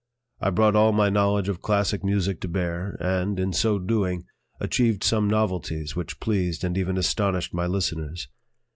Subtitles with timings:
[0.39, 4.25] I brought all my knowledge of classic music to bear and, in so doing,
[4.59, 8.27] achieved some novelties which pleased and even astonished my listeners.